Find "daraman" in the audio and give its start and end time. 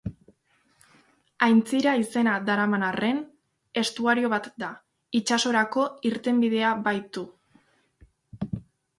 2.47-2.85